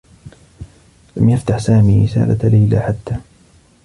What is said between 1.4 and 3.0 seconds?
سامي رسالة ليلى